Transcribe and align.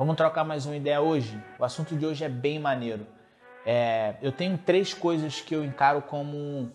Vamos 0.00 0.16
trocar 0.16 0.44
mais 0.44 0.64
uma 0.64 0.76
ideia 0.76 0.98
hoje? 1.02 1.38
O 1.58 1.62
assunto 1.62 1.94
de 1.94 2.06
hoje 2.06 2.24
é 2.24 2.28
bem 2.30 2.58
maneiro. 2.58 3.06
É, 3.66 4.14
eu 4.22 4.32
tenho 4.32 4.56
três 4.56 4.94
coisas 4.94 5.42
que 5.42 5.54
eu 5.54 5.62
encaro 5.62 6.00
como 6.00 6.72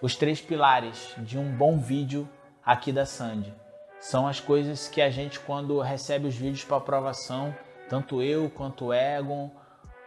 os 0.00 0.14
três 0.14 0.40
pilares 0.40 1.12
de 1.18 1.36
um 1.36 1.50
bom 1.56 1.76
vídeo 1.76 2.28
aqui 2.64 2.92
da 2.92 3.04
Sandy. 3.04 3.52
São 3.98 4.28
as 4.28 4.38
coisas 4.38 4.86
que 4.86 5.02
a 5.02 5.10
gente, 5.10 5.40
quando 5.40 5.80
recebe 5.80 6.28
os 6.28 6.36
vídeos 6.36 6.62
para 6.62 6.76
aprovação, 6.76 7.52
tanto 7.88 8.22
eu 8.22 8.48
quanto 8.48 8.84
o 8.84 8.94
Egon, 8.94 9.50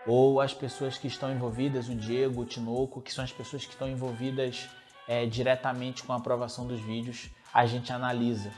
ou 0.07 0.39
as 0.39 0.53
pessoas 0.53 0.97
que 0.97 1.07
estão 1.07 1.29
envolvidas, 1.29 1.89
o 1.89 1.93
Diego, 1.93 2.43
o 2.43 2.45
Tinoco, 2.45 3.01
que 3.01 3.11
são 3.11 3.25
as 3.25 3.33
pessoas 3.33 3.65
que 3.65 3.73
estão 3.73 3.89
envolvidas 3.89 4.69
é, 5.09 5.25
diretamente 5.25 6.03
com 6.03 6.13
a 6.13 6.15
aprovação 6.15 6.65
dos 6.65 6.79
vídeos, 6.79 7.29
a 7.53 7.65
gente 7.65 7.91
analisa, 7.91 8.49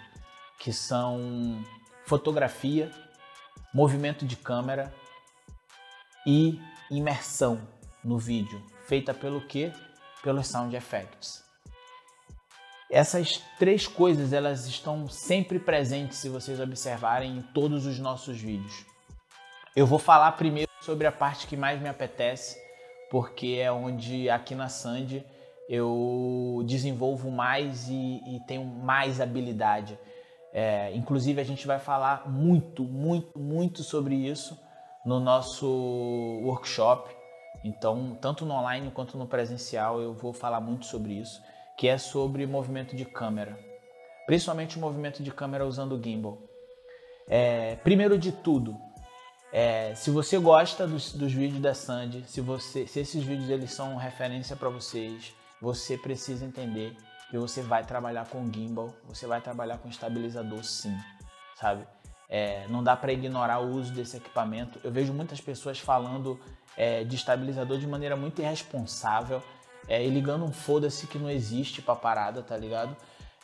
que 0.59 0.71
são 0.71 1.63
fotografia, 2.05 2.91
movimento 3.73 4.25
de 4.25 4.35
câmera 4.35 4.93
e 6.25 6.59
imersão 6.91 7.59
no 8.03 8.17
vídeo, 8.17 8.61
feita 8.85 9.13
pelo 9.13 9.41
que? 9.41 9.71
Pelos 10.21 10.47
sound 10.47 10.75
effects. 10.75 11.43
Essas 12.91 13.41
três 13.57 13.87
coisas 13.87 14.31
elas 14.31 14.67
estão 14.67 15.09
sempre 15.09 15.57
presentes 15.57 16.19
se 16.19 16.29
vocês 16.29 16.59
observarem 16.59 17.37
em 17.37 17.41
todos 17.41 17.87
os 17.87 17.97
nossos 17.97 18.39
vídeos. 18.39 18.85
Eu 19.75 19.87
vou 19.87 19.97
falar 19.97 20.33
primeiro 20.33 20.69
sobre 20.81 21.07
a 21.07 21.11
parte 21.11 21.47
que 21.47 21.57
mais 21.57 21.81
me 21.81 21.89
apetece, 21.89 22.61
porque 23.09 23.57
é 23.59 23.71
onde 23.71 24.29
aqui 24.29 24.53
na 24.53 24.69
Sandy 24.69 25.25
eu 25.67 26.61
desenvolvo 26.67 27.31
mais 27.31 27.87
e, 27.89 28.21
e 28.27 28.39
tenho 28.47 28.63
mais 28.63 29.19
habilidade. 29.19 29.97
É, 30.53 30.95
inclusive, 30.95 31.41
a 31.41 31.43
gente 31.43 31.65
vai 31.65 31.79
falar 31.79 32.29
muito, 32.29 32.83
muito, 32.83 33.37
muito 33.39 33.81
sobre 33.83 34.13
isso 34.13 34.57
no 35.03 35.19
nosso 35.19 35.67
workshop. 36.43 37.09
Então, 37.63 38.15
tanto 38.21 38.45
no 38.45 38.53
online 38.53 38.91
quanto 38.91 39.17
no 39.17 39.25
presencial, 39.25 39.99
eu 39.99 40.13
vou 40.13 40.31
falar 40.31 40.61
muito 40.61 40.85
sobre 40.85 41.13
isso, 41.13 41.41
que 41.75 41.87
é 41.87 41.97
sobre 41.97 42.45
movimento 42.45 42.95
de 42.95 43.03
câmera, 43.03 43.57
principalmente 44.27 44.77
o 44.77 44.81
movimento 44.81 45.23
de 45.23 45.31
câmera 45.31 45.65
usando 45.65 45.93
o 45.93 46.03
gimbal. 46.03 46.37
É, 47.27 47.77
primeiro 47.77 48.17
de 48.17 48.31
tudo, 48.31 48.77
é, 49.51 49.95
se 49.95 50.11
você 50.11 50.37
gosta 50.37 50.85
dos, 50.85 51.13
dos, 51.13 51.31
vídeos 51.31 51.61
da 51.61 51.73
Sandy, 51.73 52.23
se, 52.27 52.41
você, 52.41 52.85
se 52.85 52.99
esses 52.99 53.23
vídeos 53.23 53.49
eles 53.49 53.71
são 53.71 53.95
referência 53.95 54.55
para 54.55 54.69
vocês, 54.69 55.33
você 55.61 55.97
precisa 55.97 56.45
entender 56.45 56.95
que 57.33 57.37
você 57.39 57.63
vai 57.63 57.83
trabalhar 57.83 58.27
com 58.27 58.47
gimbal, 58.53 58.93
você 59.05 59.25
vai 59.25 59.41
trabalhar 59.41 59.79
com 59.79 59.89
estabilizador 59.89 60.63
sim, 60.63 60.95
sabe? 61.55 61.83
É, 62.29 62.67
não 62.67 62.83
dá 62.83 62.95
para 62.95 63.11
ignorar 63.11 63.57
o 63.57 63.71
uso 63.71 63.91
desse 63.91 64.17
equipamento. 64.17 64.79
Eu 64.83 64.91
vejo 64.91 65.11
muitas 65.11 65.41
pessoas 65.41 65.79
falando 65.79 66.39
é, 66.77 67.03
de 67.03 67.15
estabilizador 67.15 67.79
de 67.79 67.87
maneira 67.87 68.15
muito 68.15 68.39
irresponsável 68.39 69.41
é, 69.87 70.05
e 70.05 70.11
ligando 70.11 70.45
um 70.45 70.51
foda-se 70.51 71.07
que 71.07 71.17
não 71.17 71.27
existe 71.27 71.81
pra 71.81 71.95
parada, 71.95 72.43
tá 72.43 72.55
ligado? 72.55 72.95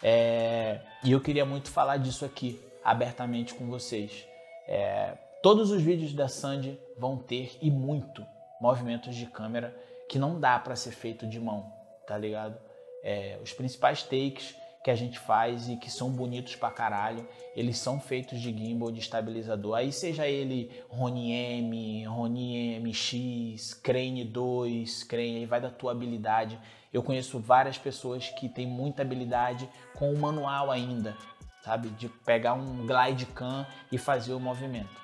É, 0.04 0.82
e 1.04 1.12
eu 1.12 1.20
queria 1.20 1.44
muito 1.44 1.72
falar 1.72 1.98
disso 1.98 2.24
aqui, 2.24 2.62
abertamente 2.84 3.56
com 3.56 3.68
vocês. 3.72 4.24
É, 4.68 5.18
todos 5.42 5.72
os 5.72 5.82
vídeos 5.82 6.14
da 6.14 6.28
Sandy 6.28 6.80
vão 6.96 7.18
ter, 7.18 7.58
e 7.60 7.72
muito, 7.72 8.24
movimentos 8.62 9.16
de 9.16 9.26
câmera 9.26 9.76
que 10.08 10.20
não 10.20 10.40
dá 10.40 10.60
para 10.60 10.76
ser 10.76 10.92
feito 10.92 11.26
de 11.26 11.40
mão 11.40 11.80
tá 12.10 12.18
ligado? 12.18 12.58
É, 13.04 13.40
os 13.42 13.54
principais 13.54 14.04
takes 14.04 14.56
que 14.84 14.90
a 14.90 14.96
gente 14.96 15.20
faz 15.20 15.68
e 15.68 15.76
que 15.76 15.92
são 15.92 16.10
bonitos 16.10 16.56
pra 16.56 16.72
caralho, 16.72 17.28
eles 17.56 17.78
são 17.78 18.00
feitos 18.00 18.40
de 18.40 18.52
gimbal, 18.52 18.92
de 18.92 19.00
estabilizador. 19.00 19.76
Aí 19.76 19.92
seja 19.92 20.28
ele 20.28 20.72
Rony 20.88 21.32
M, 21.32 22.06
Rony 22.06 22.80
MX, 22.80 23.74
Crane 23.76 24.24
2, 24.24 25.04
Crane, 25.04 25.38
aí 25.38 25.46
vai 25.46 25.60
da 25.60 25.70
tua 25.70 25.92
habilidade. 25.92 26.58
Eu 26.94 27.04
conheço 27.04 27.40
várias 27.40 27.78
pessoas 27.78 28.30
que 28.30 28.48
têm 28.48 28.66
muita 28.66 29.02
habilidade 29.02 29.70
com 29.96 30.14
o 30.14 30.18
manual 30.18 30.72
ainda, 30.72 31.16
sabe? 31.64 31.90
De 31.90 32.08
pegar 32.08 32.54
um 32.54 32.88
glide 32.88 33.26
cam 33.26 33.68
e 33.92 33.98
fazer 33.98 34.34
o 34.34 34.40
movimento. 34.40 34.98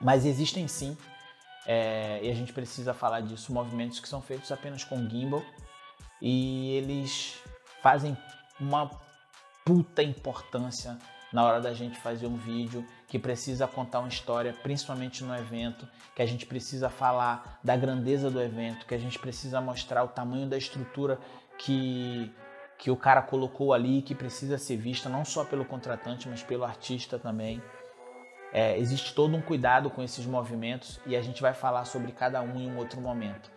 Mas 0.00 0.24
existem 0.24 0.68
sim, 0.68 0.96
é, 1.66 2.20
e 2.22 2.30
a 2.30 2.34
gente 2.34 2.52
precisa 2.52 2.94
falar 2.94 3.20
disso, 3.22 3.52
movimentos 3.52 3.98
que 3.98 4.08
são 4.08 4.20
feitos 4.22 4.52
apenas 4.52 4.84
com 4.84 5.08
gimbal 5.08 5.42
e 6.20 6.76
eles 6.76 7.38
fazem 7.82 8.16
uma 8.60 8.90
puta 9.64 10.02
importância 10.02 10.98
na 11.32 11.44
hora 11.44 11.60
da 11.60 11.72
gente 11.72 11.98
fazer 11.98 12.26
um 12.26 12.36
vídeo 12.36 12.86
que 13.08 13.18
precisa 13.18 13.66
contar 13.66 13.98
uma 13.98 14.08
história, 14.08 14.52
principalmente 14.62 15.24
no 15.24 15.34
evento, 15.34 15.88
que 16.14 16.22
a 16.22 16.26
gente 16.26 16.46
precisa 16.46 16.88
falar 16.88 17.58
da 17.62 17.76
grandeza 17.76 18.30
do 18.30 18.40
evento, 18.40 18.86
que 18.86 18.94
a 18.94 18.98
gente 18.98 19.18
precisa 19.18 19.60
mostrar 19.60 20.04
o 20.04 20.08
tamanho 20.08 20.48
da 20.48 20.56
estrutura 20.56 21.18
que 21.58 22.32
que 22.76 22.90
o 22.90 22.96
cara 22.96 23.22
colocou 23.22 23.72
ali, 23.72 24.02
que 24.02 24.14
precisa 24.14 24.58
ser 24.58 24.76
vista 24.76 25.08
não 25.08 25.24
só 25.24 25.44
pelo 25.44 25.64
contratante, 25.64 26.28
mas 26.28 26.42
pelo 26.42 26.64
artista 26.64 27.18
também. 27.18 27.62
É, 28.52 28.78
existe 28.78 29.14
todo 29.14 29.34
um 29.34 29.40
cuidado 29.40 29.90
com 29.90 30.02
esses 30.02 30.26
movimentos 30.26 31.00
e 31.06 31.16
a 31.16 31.22
gente 31.22 31.40
vai 31.40 31.54
falar 31.54 31.84
sobre 31.84 32.12
cada 32.12 32.40
um 32.42 32.56
em 32.56 32.70
um 32.70 32.76
outro 32.76 33.00
momento, 33.00 33.50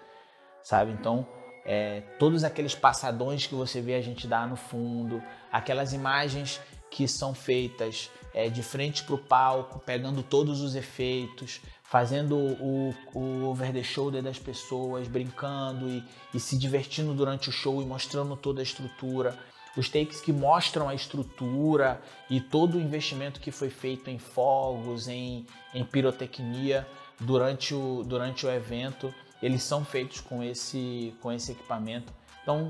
sabe? 0.63 0.91
Então, 0.91 1.28
é, 1.67 2.01
todos 2.17 2.45
aqueles 2.45 2.73
passadões 2.73 3.45
que 3.45 3.53
você 3.53 3.81
vê 3.81 3.95
a 3.95 4.01
gente 4.01 4.25
dar 4.25 4.47
no 4.47 4.55
fundo, 4.55 5.22
aquelas 5.51 5.91
imagens 5.91 6.61
que 6.89 7.05
são 7.09 7.33
feitas 7.33 8.09
é, 8.33 8.47
de 8.47 8.63
frente 8.63 9.03
para 9.03 9.16
o 9.16 9.17
palco, 9.17 9.78
pegando 9.79 10.23
todos 10.23 10.61
os 10.61 10.75
efeitos, 10.75 11.59
fazendo 11.83 12.38
o, 12.38 12.95
o 13.13 13.45
over 13.50 13.73
the 13.73 13.83
shoulder 13.83 14.23
das 14.23 14.39
pessoas, 14.39 15.09
brincando 15.09 15.89
e, 15.89 16.03
e 16.33 16.39
se 16.39 16.57
divertindo 16.57 17.13
durante 17.13 17.50
o 17.50 17.51
show 17.51 17.81
e 17.81 17.85
mostrando 17.85 18.38
toda 18.38 18.61
a 18.61 18.63
estrutura. 18.63 19.38
Os 19.75 19.89
takes 19.89 20.22
que 20.22 20.31
mostram 20.31 20.88
a 20.88 20.95
estrutura 20.95 22.01
e 22.29 22.39
todo 22.39 22.78
o 22.78 22.81
investimento 22.81 23.41
que 23.41 23.51
foi 23.51 23.69
feito 23.69 24.09
em 24.09 24.17
fogos, 24.17 25.09
em, 25.09 25.45
em 25.73 25.84
pirotecnia 25.84 26.88
durante 27.19 27.75
o, 27.75 28.03
durante 28.05 28.45
o 28.45 28.49
evento 28.49 29.13
eles 29.41 29.63
são 29.63 29.85
feitos 29.85 30.21
com 30.21 30.43
esse, 30.43 31.15
com 31.21 31.31
esse 31.31 31.51
equipamento. 31.51 32.13
Então, 32.41 32.69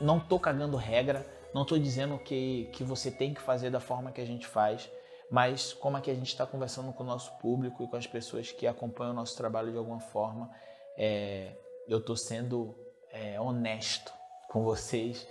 não 0.00 0.18
estou 0.18 0.38
cagando 0.38 0.76
regra, 0.76 1.26
não 1.54 1.62
estou 1.62 1.78
dizendo 1.78 2.18
que, 2.18 2.68
que 2.72 2.82
você 2.82 3.10
tem 3.10 3.34
que 3.34 3.40
fazer 3.40 3.70
da 3.70 3.80
forma 3.80 4.12
que 4.12 4.20
a 4.20 4.26
gente 4.26 4.46
faz, 4.46 4.90
mas 5.30 5.72
como 5.72 6.00
que 6.00 6.10
a 6.10 6.14
gente 6.14 6.28
está 6.28 6.46
conversando 6.46 6.92
com 6.92 7.02
o 7.02 7.06
nosso 7.06 7.32
público 7.38 7.84
e 7.84 7.88
com 7.88 7.96
as 7.96 8.06
pessoas 8.06 8.50
que 8.50 8.66
acompanham 8.66 9.12
o 9.12 9.16
nosso 9.16 9.36
trabalho 9.36 9.70
de 9.70 9.78
alguma 9.78 10.00
forma, 10.00 10.50
é, 10.96 11.52
eu 11.88 11.98
estou 11.98 12.16
sendo 12.16 12.74
é, 13.12 13.40
honesto 13.40 14.12
com 14.48 14.64
vocês, 14.64 15.26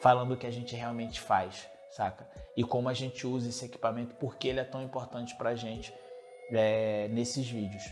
falando 0.00 0.32
o 0.32 0.36
que 0.36 0.46
a 0.46 0.50
gente 0.50 0.74
realmente 0.74 1.20
faz, 1.20 1.68
saca? 1.90 2.28
E 2.56 2.64
como 2.64 2.88
a 2.88 2.94
gente 2.94 3.26
usa 3.26 3.48
esse 3.48 3.64
equipamento, 3.64 4.14
porque 4.16 4.48
ele 4.48 4.60
é 4.60 4.64
tão 4.64 4.82
importante 4.82 5.36
para 5.36 5.50
a 5.50 5.54
gente 5.54 5.94
é, 6.50 7.08
nesses 7.08 7.48
vídeos. 7.48 7.84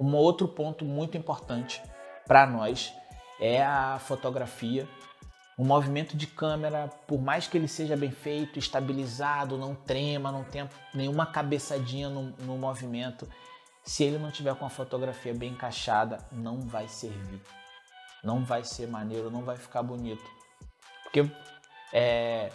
Um 0.00 0.14
outro 0.14 0.48
ponto 0.48 0.84
muito 0.84 1.16
importante 1.16 1.82
para 2.26 2.46
nós 2.46 2.92
é 3.40 3.62
a 3.62 3.98
fotografia. 3.98 4.88
O 5.56 5.64
movimento 5.64 6.16
de 6.16 6.26
câmera, 6.26 6.90
por 7.06 7.20
mais 7.20 7.46
que 7.46 7.56
ele 7.56 7.68
seja 7.68 7.96
bem 7.96 8.10
feito, 8.10 8.58
estabilizado, 8.58 9.56
não 9.56 9.74
trema, 9.74 10.32
não 10.32 10.42
tenha 10.42 10.68
nenhuma 10.92 11.26
cabeçadinha 11.26 12.08
no, 12.08 12.30
no 12.40 12.58
movimento, 12.58 13.28
se 13.84 14.02
ele 14.02 14.18
não 14.18 14.32
tiver 14.32 14.54
com 14.56 14.66
a 14.66 14.70
fotografia 14.70 15.32
bem 15.34 15.52
encaixada, 15.52 16.18
não 16.32 16.60
vai 16.60 16.88
servir. 16.88 17.40
Não 18.22 18.42
vai 18.44 18.64
ser 18.64 18.88
maneiro, 18.88 19.30
não 19.30 19.44
vai 19.44 19.56
ficar 19.56 19.82
bonito. 19.82 20.24
Porque 21.04 21.30
é, 21.92 22.50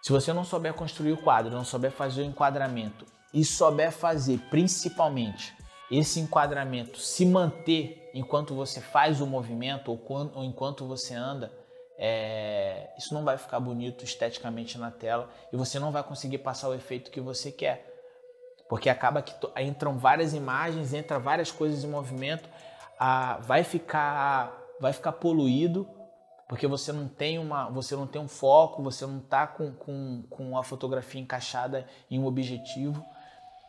se 0.00 0.10
você 0.10 0.32
não 0.32 0.44
souber 0.44 0.72
construir 0.72 1.12
o 1.12 1.16
quadro, 1.16 1.54
não 1.54 1.64
souber 1.64 1.90
fazer 1.90 2.22
o 2.22 2.24
enquadramento 2.24 3.04
e 3.34 3.44
souber 3.44 3.92
fazer 3.92 4.38
principalmente 4.50 5.54
esse 5.92 6.18
enquadramento 6.18 6.98
se 6.98 7.26
manter 7.26 8.10
enquanto 8.14 8.54
você 8.54 8.80
faz 8.80 9.20
o 9.20 9.26
movimento 9.26 9.90
ou, 9.90 9.98
quando, 9.98 10.34
ou 10.34 10.42
enquanto 10.42 10.86
você 10.86 11.14
anda, 11.14 11.52
é, 11.98 12.90
isso 12.96 13.12
não 13.12 13.22
vai 13.22 13.36
ficar 13.36 13.60
bonito 13.60 14.02
esteticamente 14.02 14.78
na 14.78 14.90
tela 14.90 15.28
e 15.52 15.56
você 15.56 15.78
não 15.78 15.92
vai 15.92 16.02
conseguir 16.02 16.38
passar 16.38 16.70
o 16.70 16.74
efeito 16.74 17.10
que 17.10 17.20
você 17.20 17.52
quer. 17.52 17.90
Porque 18.70 18.88
acaba 18.88 19.20
que 19.20 19.34
entram 19.62 19.98
várias 19.98 20.32
imagens, 20.32 20.94
entra 20.94 21.18
várias 21.18 21.52
coisas 21.52 21.84
em 21.84 21.88
movimento, 21.88 22.48
a, 22.98 23.38
vai 23.40 23.62
ficar 23.62 24.58
vai 24.80 24.92
ficar 24.92 25.12
poluído 25.12 25.88
porque 26.48 26.66
você 26.66 26.90
não 26.90 27.06
tem 27.06 27.38
uma 27.38 27.68
você 27.68 27.94
não 27.94 28.06
tem 28.06 28.20
um 28.20 28.28
foco, 28.28 28.82
você 28.82 29.04
não 29.04 29.18
está 29.18 29.46
com, 29.46 29.72
com, 29.72 30.22
com 30.30 30.56
a 30.56 30.62
fotografia 30.62 31.20
encaixada 31.20 31.86
em 32.10 32.18
um 32.18 32.24
objetivo 32.24 33.04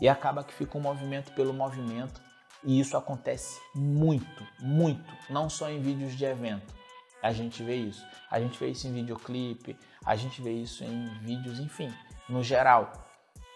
e 0.03 0.09
acaba 0.09 0.43
que 0.43 0.53
fica 0.53 0.77
um 0.77 0.81
movimento 0.81 1.31
pelo 1.31 1.53
movimento. 1.53 2.21
E 2.61 2.77
isso 2.77 2.97
acontece 2.97 3.61
muito, 3.73 4.45
muito, 4.59 5.09
não 5.29 5.49
só 5.49 5.69
em 5.69 5.79
vídeos 5.79 6.13
de 6.13 6.25
evento. 6.25 6.75
A 7.21 7.31
gente 7.31 7.63
vê 7.63 7.77
isso. 7.77 8.05
A 8.29 8.37
gente 8.37 8.59
vê 8.59 8.67
isso 8.67 8.85
em 8.85 8.93
videoclipe, 8.93 9.79
a 10.05 10.17
gente 10.17 10.41
vê 10.41 10.51
isso 10.51 10.83
em 10.83 11.07
vídeos, 11.19 11.57
enfim, 11.57 11.89
no 12.27 12.43
geral. 12.43 12.91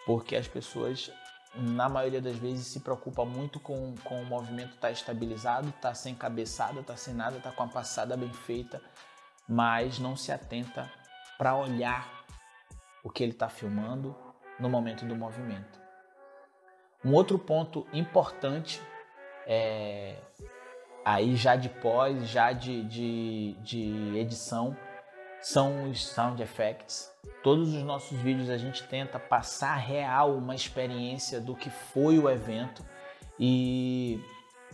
Porque 0.05 0.37
as 0.37 0.47
pessoas 0.47 1.11
na 1.53 1.89
maioria 1.89 2.21
das 2.21 2.37
vezes, 2.37 2.67
se 2.67 2.79
preocupa 2.79 3.25
muito 3.25 3.59
com, 3.59 3.95
com 4.05 4.21
o 4.21 4.25
movimento 4.25 4.75
estar 4.75 4.87
tá 4.87 4.91
estabilizado, 4.91 5.69
tá 5.81 5.93
sem 5.93 6.15
cabeçada, 6.15 6.81
tá 6.81 6.95
sem 6.95 7.13
nada, 7.13 7.41
tá 7.41 7.51
com 7.51 7.63
a 7.63 7.67
passada 7.67 8.15
bem 8.15 8.31
feita, 8.31 8.81
mas 9.49 9.99
não 9.99 10.15
se 10.15 10.31
atenta 10.31 10.89
para 11.37 11.57
olhar 11.57 12.07
o 13.03 13.09
que 13.09 13.21
ele 13.21 13.33
está 13.33 13.49
filmando 13.49 14.15
no 14.57 14.69
momento 14.69 15.03
do 15.05 15.15
movimento. 15.15 15.86
Um 17.03 17.13
outro 17.13 17.37
ponto 17.37 17.85
importante 17.93 18.81
é, 19.45 20.15
aí 21.05 21.35
já 21.35 21.55
de 21.55 21.69
pós, 21.69 22.27
já 22.27 22.51
de, 22.51 22.83
de, 22.83 23.53
de 23.61 24.17
edição, 24.17 24.75
são 25.41 25.89
os 25.89 26.05
sound 26.05 26.41
effects. 26.41 27.11
Todos 27.43 27.73
os 27.73 27.83
nossos 27.83 28.17
vídeos 28.19 28.49
a 28.49 28.57
gente 28.57 28.83
tenta 28.83 29.17
passar 29.17 29.75
real 29.75 30.35
uma 30.35 30.55
experiência 30.55 31.39
do 31.39 31.55
que 31.55 31.69
foi 31.69 32.19
o 32.19 32.29
evento 32.29 32.83
e 33.39 34.19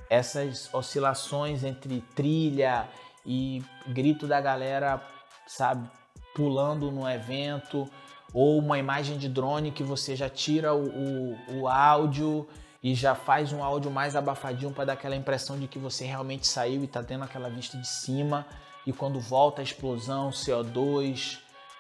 essas 0.09 0.73
oscilações 0.73 1.63
entre 1.63 2.01
trilha 2.15 2.87
e 3.25 3.63
grito 3.87 4.27
da 4.27 4.39
galera, 4.41 5.01
sabe, 5.45 5.89
pulando 6.35 6.91
no 6.91 7.09
evento, 7.09 7.89
ou 8.33 8.57
uma 8.57 8.79
imagem 8.79 9.17
de 9.17 9.29
drone 9.29 9.71
que 9.71 9.83
você 9.83 10.15
já 10.15 10.29
tira 10.29 10.73
o, 10.73 10.87
o, 10.87 11.59
o 11.59 11.67
áudio 11.67 12.47
e 12.81 12.95
já 12.95 13.15
faz 13.15 13.53
um 13.53 13.63
áudio 13.63 13.91
mais 13.91 14.15
abafadinho 14.15 14.73
para 14.73 14.85
dar 14.85 14.93
aquela 14.93 15.15
impressão 15.15 15.57
de 15.57 15.67
que 15.67 15.79
você 15.79 16.05
realmente 16.05 16.47
saiu 16.47 16.81
e 16.81 16.85
está 16.85 17.01
tendo 17.03 17.23
aquela 17.23 17.49
vista 17.49 17.77
de 17.77 17.87
cima. 17.87 18.45
E 18.85 18.91
quando 18.91 19.19
volta 19.19 19.61
a 19.61 19.63
explosão, 19.63 20.31
CO2, 20.31 21.39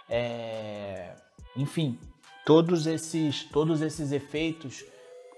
é... 0.09 1.15
enfim, 1.57 1.99
todos 2.45 2.87
esses, 2.87 3.43
todos 3.49 3.81
esses 3.81 4.13
efeitos, 4.13 4.85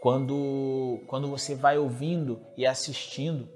quando, 0.01 1.01
quando 1.07 1.27
você 1.27 1.55
vai 1.55 1.79
ouvindo 1.79 2.39
e 2.55 2.65
assistindo, 2.67 3.49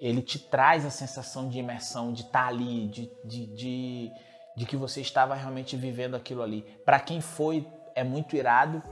ele 0.00 0.22
te 0.22 0.38
traz 0.38 0.86
a 0.86 0.90
sensação 0.90 1.48
de 1.48 1.58
imersão, 1.58 2.12
de 2.12 2.22
estar 2.22 2.44
tá 2.44 2.48
ali, 2.48 2.88
de, 2.88 3.10
de, 3.24 3.46
de, 3.54 4.10
de 4.56 4.66
que 4.66 4.76
você 4.76 5.00
estava 5.00 5.34
realmente 5.34 5.76
vivendo 5.76 6.14
aquilo 6.14 6.42
ali. 6.42 6.62
Para 6.84 7.00
quem 7.00 7.20
foi, 7.20 7.66
é 7.94 8.04
muito 8.04 8.36
irado. 8.36 8.82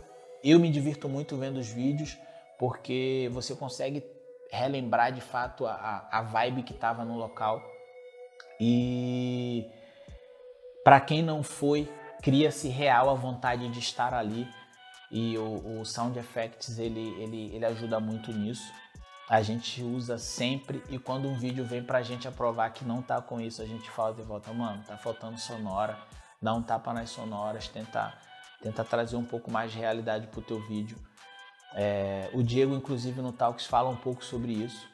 Eu 0.42 0.58
me 0.58 0.70
divirto 0.70 1.08
muito 1.08 1.36
vendo 1.36 1.58
os 1.58 1.68
vídeos 1.68 2.16
porque 2.58 3.30
você 3.32 3.54
consegue 3.54 4.04
relembrar 4.50 5.12
de 5.12 5.20
fato 5.20 5.66
a, 5.66 6.08
a 6.10 6.22
vibe 6.22 6.62
que 6.62 6.72
estava 6.72 7.04
no 7.04 7.16
local. 7.16 7.62
E 8.58 9.66
para 10.84 11.00
quem 11.00 11.22
não 11.22 11.42
foi, 11.42 11.88
cria-se 12.22 12.68
real 12.68 13.08
a 13.08 13.14
vontade 13.14 13.68
de 13.68 13.78
estar 13.78 14.12
ali. 14.12 14.46
E 15.10 15.36
o, 15.38 15.80
o 15.80 15.84
Sound 15.84 16.18
Effects 16.18 16.78
ele, 16.78 17.14
ele, 17.22 17.54
ele 17.54 17.64
ajuda 17.64 17.98
muito 17.98 18.32
nisso. 18.32 18.70
A 19.30 19.42
gente 19.42 19.80
usa 19.80 20.18
sempre 20.18 20.82
e 20.90 20.98
quando 20.98 21.28
um 21.28 21.34
vídeo 21.34 21.64
vem 21.64 21.84
pra 21.84 22.02
gente 22.02 22.26
aprovar 22.26 22.68
que 22.70 22.84
não 22.84 23.00
tá 23.00 23.22
com 23.22 23.40
isso, 23.40 23.62
a 23.62 23.64
gente 23.64 23.88
fala 23.88 24.12
de 24.12 24.22
volta, 24.22 24.52
mano, 24.52 24.82
tá 24.84 24.96
faltando 24.96 25.38
sonora, 25.38 25.96
dá 26.42 26.52
um 26.52 26.60
tapa 26.60 26.92
nas 26.92 27.10
sonoras, 27.10 27.68
tenta, 27.68 28.12
tenta 28.60 28.82
trazer 28.82 29.14
um 29.14 29.24
pouco 29.24 29.48
mais 29.48 29.70
de 29.70 29.78
realidade 29.78 30.26
pro 30.26 30.42
teu 30.42 30.60
vídeo. 30.66 30.98
É, 31.76 32.28
o 32.34 32.42
Diego, 32.42 32.74
inclusive, 32.74 33.22
no 33.22 33.32
Talks 33.32 33.66
fala 33.66 33.88
um 33.88 33.94
pouco 33.94 34.24
sobre 34.24 34.50
isso. 34.50 34.84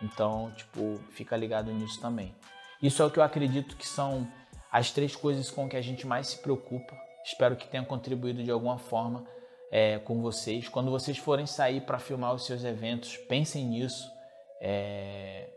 Então, 0.00 0.52
tipo, 0.52 1.00
fica 1.10 1.36
ligado 1.36 1.72
nisso 1.72 2.00
também. 2.00 2.32
Isso 2.80 3.02
é 3.02 3.04
o 3.04 3.10
que 3.10 3.18
eu 3.18 3.24
acredito 3.24 3.76
que 3.76 3.88
são 3.88 4.30
as 4.70 4.92
três 4.92 5.16
coisas 5.16 5.50
com 5.50 5.68
que 5.68 5.76
a 5.76 5.82
gente 5.82 6.06
mais 6.06 6.28
se 6.28 6.38
preocupa. 6.38 6.94
Espero 7.24 7.56
que 7.56 7.66
tenha 7.66 7.84
contribuído 7.84 8.44
de 8.44 8.50
alguma 8.52 8.78
forma 8.78 9.24
é, 9.72 9.98
com 9.98 10.20
vocês. 10.20 10.68
Quando 10.68 10.90
vocês 10.90 11.16
forem 11.16 11.46
sair 11.46 11.80
para 11.80 11.98
filmar 11.98 12.34
os 12.34 12.44
seus 12.44 12.62
eventos, 12.62 13.16
pensem 13.16 13.64
nisso. 13.64 14.12
É, 14.60 15.48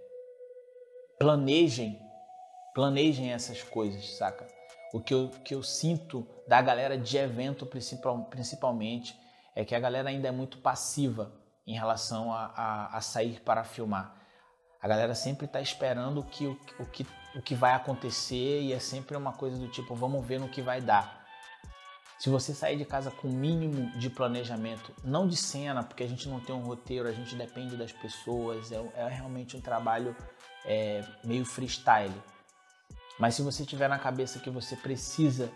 planejem, 1.19 1.99
planejem 2.73 3.33
essas 3.33 3.61
coisas, 3.61 4.15
saca? 4.15 4.47
O 4.93 5.01
que 5.01 5.13
eu, 5.13 5.29
que 5.43 5.53
eu 5.53 5.61
sinto 5.61 6.25
da 6.47 6.61
galera 6.61 6.97
de 6.97 7.17
evento 7.17 7.65
principal, 7.65 8.23
principalmente 8.25 9.19
é 9.53 9.65
que 9.65 9.75
a 9.75 9.79
galera 9.79 10.09
ainda 10.09 10.29
é 10.29 10.31
muito 10.31 10.59
passiva 10.59 11.33
em 11.67 11.75
relação 11.75 12.31
a, 12.31 12.53
a, 12.55 12.97
a 12.97 13.01
sair 13.01 13.41
para 13.41 13.65
filmar. 13.65 14.15
A 14.81 14.87
galera 14.87 15.13
sempre 15.13 15.45
está 15.45 15.59
esperando 15.59 16.23
que, 16.23 16.45
o, 16.45 16.57
o, 16.79 16.85
que, 16.85 17.05
o 17.35 17.41
que 17.41 17.55
vai 17.55 17.73
acontecer 17.73 18.61
e 18.61 18.71
é 18.71 18.79
sempre 18.79 19.17
uma 19.17 19.33
coisa 19.33 19.57
do 19.57 19.67
tipo, 19.67 19.93
vamos 19.93 20.25
ver 20.25 20.39
no 20.39 20.47
que 20.47 20.61
vai 20.61 20.79
dar. 20.79 21.24
Se 22.25 22.29
você 22.31 22.55
sair 22.55 22.75
de 22.75 22.85
casa 22.85 23.11
com 23.11 23.27
o 23.27 23.31
mínimo 23.31 23.91
de 23.99 24.09
planejamento, 24.09 24.91
não 25.03 25.27
de 25.27 25.37
cena, 25.37 25.83
porque 25.83 26.03
a 26.03 26.07
gente 26.07 26.27
não 26.27 26.39
tem 26.39 26.55
um 26.55 26.61
roteiro, 26.61 27.07
a 27.07 27.11
gente 27.11 27.35
depende 27.35 27.77
das 27.77 27.91
pessoas, 27.91 28.71
é, 28.71 28.83
é 28.95 29.07
realmente 29.07 29.55
um 29.55 29.61
trabalho 29.61 30.15
é, 30.65 31.03
meio 31.23 31.45
freestyle. 31.45 32.15
Mas 33.19 33.35
se 33.35 33.43
você 33.43 33.63
tiver 33.63 33.87
na 33.87 33.99
cabeça 33.99 34.39
que 34.39 34.49
você 34.49 34.75
precisa 34.75 35.51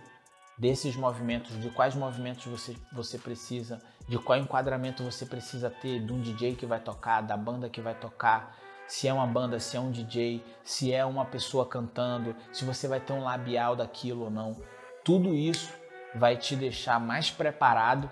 desses 0.59 0.95
movimentos, 0.95 1.59
de 1.59 1.71
quais 1.71 1.95
movimentos 1.95 2.45
você, 2.45 2.75
você 2.93 3.17
precisa, 3.17 3.81
de 4.07 4.19
qual 4.19 4.37
enquadramento 4.37 5.03
você 5.03 5.25
precisa 5.25 5.71
ter 5.71 5.99
de 5.99 6.13
um 6.13 6.21
DJ 6.21 6.53
que 6.53 6.67
vai 6.67 6.79
tocar, 6.79 7.21
da 7.21 7.35
banda 7.35 7.67
que 7.67 7.81
vai 7.81 7.95
tocar, 7.95 8.55
se 8.87 9.07
é 9.07 9.13
uma 9.13 9.25
banda, 9.25 9.59
se 9.59 9.75
é 9.75 9.79
um 9.79 9.89
DJ, 9.89 10.45
se 10.63 10.93
é 10.93 11.03
uma 11.03 11.25
pessoa 11.25 11.65
cantando, 11.65 12.35
se 12.53 12.63
você 12.63 12.87
vai 12.87 12.99
ter 12.99 13.13
um 13.13 13.23
labial 13.23 13.75
daquilo 13.75 14.25
ou 14.25 14.29
não. 14.29 14.55
Tudo 15.03 15.33
isso 15.33 15.78
vai 16.15 16.37
te 16.37 16.55
deixar 16.55 16.99
mais 16.99 17.29
preparado 17.29 18.09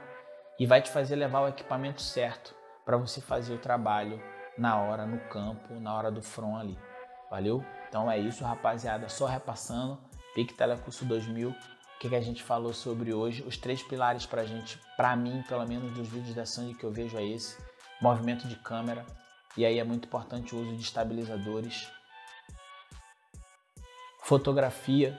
e 0.60 0.66
vai 0.66 0.82
te 0.82 0.90
fazer 0.90 1.16
levar 1.16 1.42
o 1.42 1.48
equipamento 1.48 2.02
certo 2.02 2.56
para 2.86 2.98
você 2.98 3.22
fazer 3.22 3.54
o 3.54 3.60
trabalho 3.60 4.22
na 4.58 4.80
hora 4.80 5.06
no 5.06 5.20
campo, 5.30 5.80
na 5.80 5.94
hora 5.94 6.12
do 6.12 6.22
front 6.22 6.60
ali. 6.60 6.80
Valeu? 7.30 7.64
Então 7.88 8.10
é 8.10 8.18
isso, 8.18 8.44
rapaziada. 8.44 9.10
Só 9.10 9.26
repassando. 9.26 10.00
Pique 10.34 10.54
Telecurso 10.54 11.06
2000 11.06 11.54
o 11.98 12.00
que, 12.00 12.10
que, 12.10 12.16
a 12.16 12.22
gente 12.22 12.44
falou 12.44 12.74
sobre 12.74 13.12
hoje. 13.12 13.44
Os 13.44 13.58
três 13.58 13.82
pilares 13.82 14.24
para 14.24 14.46
gente, 14.46 14.80
para 14.96 15.16
mim, 15.16 15.44
pelo 15.48 15.68
menos 15.68 15.92
dos 15.94 16.08
vídeos 16.08 16.36
da 16.36 16.46
Sandy 16.46 16.76
que 16.76 16.84
eu 16.84 16.92
vejo 16.92 17.18
é 17.18 17.26
esse: 17.26 17.58
movimento 18.00 18.48
de 18.48 18.56
câmera, 18.56 19.04
e 19.58 19.66
aí 19.66 19.80
é 19.80 19.84
muito 19.84 20.06
importante 20.06 20.54
o 20.54 20.60
uso 20.60 20.76
de 20.76 20.84
estabilizadores, 20.84 21.92
fotografia, 24.22 25.18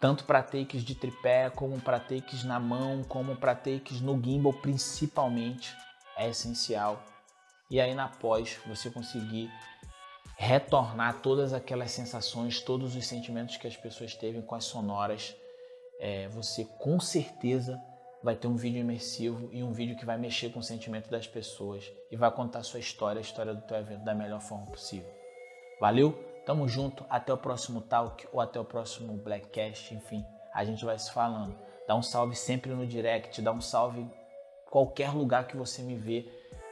tanto 0.00 0.24
para 0.24 0.42
takes 0.42 0.82
de 0.82 0.94
tripé, 0.94 1.50
como 1.50 1.80
para 1.80 2.00
takes 2.00 2.42
na 2.42 2.58
mão, 2.58 3.04
como 3.04 3.36
para 3.36 3.54
takes 3.54 4.00
no 4.00 4.20
gimbal, 4.20 4.52
principalmente, 4.54 5.76
é 6.16 6.28
essencial. 6.28 7.02
E 7.70 7.80
aí 7.80 7.94
na 7.94 8.08
pós 8.08 8.58
você 8.66 8.90
conseguir 8.90 9.50
retornar 10.36 11.20
todas 11.20 11.52
aquelas 11.52 11.90
sensações, 11.90 12.60
todos 12.60 12.96
os 12.96 13.06
sentimentos 13.06 13.58
que 13.58 13.66
as 13.66 13.76
pessoas 13.76 14.14
teve 14.14 14.40
com 14.42 14.54
as 14.54 14.64
sonoras 14.64 15.36
é, 16.00 16.28
você 16.28 16.64
com 16.78 16.98
certeza 16.98 17.80
vai 18.22 18.34
ter 18.34 18.48
um 18.48 18.56
vídeo 18.56 18.80
imersivo 18.80 19.50
e 19.52 19.62
um 19.62 19.70
vídeo 19.70 19.96
que 19.96 20.04
vai 20.04 20.16
mexer 20.16 20.50
com 20.50 20.60
o 20.60 20.62
sentimento 20.62 21.10
das 21.10 21.26
pessoas 21.26 21.84
e 22.10 22.16
vai 22.16 22.30
contar 22.30 22.62
sua 22.62 22.80
história, 22.80 23.18
a 23.18 23.22
história 23.22 23.54
do 23.54 23.62
teu 23.62 23.76
evento 23.76 24.02
da 24.02 24.14
melhor 24.14 24.40
forma 24.40 24.66
possível. 24.66 25.10
Valeu? 25.78 26.29
Tamo 26.44 26.66
junto, 26.66 27.04
até 27.08 27.32
o 27.32 27.38
próximo 27.38 27.80
talk 27.80 28.26
ou 28.32 28.40
até 28.40 28.58
o 28.58 28.64
próximo 28.64 29.12
Blackcast, 29.14 29.94
enfim, 29.94 30.24
a 30.54 30.64
gente 30.64 30.84
vai 30.84 30.98
se 30.98 31.12
falando. 31.12 31.56
Dá 31.86 31.94
um 31.94 32.02
salve 32.02 32.34
sempre 32.34 32.72
no 32.72 32.86
direct, 32.86 33.42
dá 33.42 33.52
um 33.52 33.60
salve 33.60 34.08
qualquer 34.70 35.10
lugar 35.10 35.46
que 35.46 35.56
você 35.56 35.82
me 35.82 35.96
vê 35.96 36.26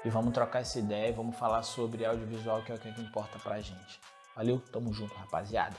e 0.05 0.09
vamos 0.09 0.33
trocar 0.33 0.61
essa 0.61 0.79
ideia, 0.79 1.13
vamos 1.13 1.37
falar 1.37 1.63
sobre 1.63 2.05
audiovisual 2.05 2.63
que 2.63 2.73
é 2.73 2.75
o 2.75 2.79
que 2.79 2.89
importa 3.01 3.39
pra 3.39 3.61
gente. 3.61 4.01
Valeu? 4.35 4.61
Tamo 4.73 4.93
junto, 4.93 5.15
rapaziada. 5.15 5.77